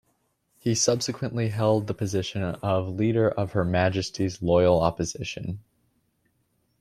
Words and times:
He 0.57 0.73
subsequently 0.73 1.49
held 1.49 1.85
the 1.85 1.93
position 1.93 2.41
of 2.41 2.87
Leader 2.89 3.29
of 3.29 3.51
Her 3.51 3.63
Majesty's 3.63 4.41
Loyal 4.41 4.81
Opposition. 4.81 5.59